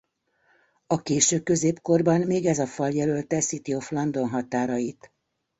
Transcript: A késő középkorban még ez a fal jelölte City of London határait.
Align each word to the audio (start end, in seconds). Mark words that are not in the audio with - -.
A 0.87 1.01
késő 1.01 1.39
középkorban 1.39 2.21
még 2.21 2.45
ez 2.45 2.59
a 2.59 2.67
fal 2.67 2.89
jelölte 2.91 3.39
City 3.39 3.75
of 3.75 3.89
London 3.91 4.29
határait. 4.29 5.11